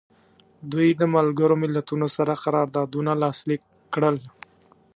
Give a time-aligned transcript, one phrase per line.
[0.71, 3.61] دوی د ملګرو ملتونو سره قراردادونه لاسلیک
[3.93, 4.17] کړل.